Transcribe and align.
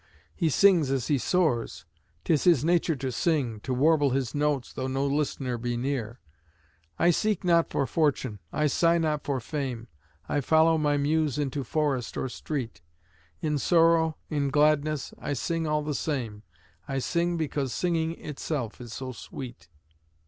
He 0.35 0.49
sings 0.49 0.89
as 0.89 1.09
he 1.09 1.19
soars; 1.19 1.85
'tis 2.23 2.45
his 2.45 2.65
nature 2.65 2.95
to 2.95 3.11
sing, 3.11 3.59
To 3.59 3.71
warble 3.71 4.09
his 4.09 4.33
notes 4.33 4.73
though 4.73 4.87
no 4.87 5.05
listener 5.05 5.59
be 5.59 5.77
near. 5.77 6.19
I 6.97 7.11
seek 7.11 7.43
not 7.43 7.69
for 7.69 7.85
fortune, 7.85 8.39
I 8.51 8.65
sigh 8.65 8.97
not 8.97 9.23
for 9.23 9.39
fame, 9.39 9.89
I 10.27 10.41
follow 10.41 10.79
my 10.79 10.97
Muse 10.97 11.37
into 11.37 11.63
forest 11.63 12.17
or 12.17 12.29
street; 12.29 12.81
In 13.41 13.59
sorrow, 13.59 14.17
in 14.27 14.49
gladness, 14.49 15.13
I 15.19 15.33
sing 15.33 15.67
all 15.67 15.83
the 15.83 15.93
same, 15.93 16.41
I 16.87 16.97
sing 16.97 17.37
because 17.37 17.71
singing 17.71 18.13
itself 18.19 18.81
is 18.81 18.91
so 18.95 19.11
sweet. 19.11 19.69